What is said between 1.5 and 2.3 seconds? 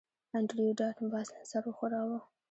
وښوراوه